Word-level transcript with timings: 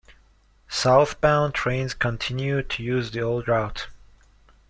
Southbound 0.67 1.53
trains 1.53 1.93
continued 1.93 2.71
to 2.71 2.81
use 2.81 3.11
the 3.11 3.21
old 3.21 3.47
route. 3.47 3.87